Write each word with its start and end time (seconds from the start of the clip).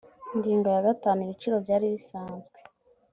ingingo 0.33 0.67
ya 0.75 0.81
gatanu 0.87 1.19
ibiciro 1.25 1.55
byari 1.65 1.85
bisanzwe 1.93 2.57